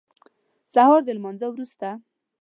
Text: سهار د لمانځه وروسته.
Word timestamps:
سهار 0.73 0.99
د 1.05 1.09
لمانځه 1.17 1.47
وروسته. 1.49 1.87